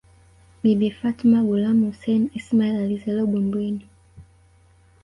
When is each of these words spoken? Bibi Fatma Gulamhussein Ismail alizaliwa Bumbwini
Bibi 0.63 0.91
Fatma 0.91 1.43
Gulamhussein 1.43 2.31
Ismail 2.33 2.75
alizaliwa 2.75 3.27
Bumbwini 3.27 3.87